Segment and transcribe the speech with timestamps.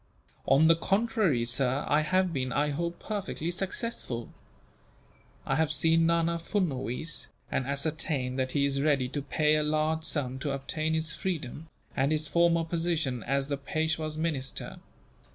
[0.47, 4.33] "On the contrary, sir, I have been, I hope, perfectly successful.
[5.45, 10.03] I have seen Nana Furnuwees, and ascertained that he is ready to pay a large
[10.03, 14.79] sum to obtain his freedom, and his former position as the Peishwa's minister.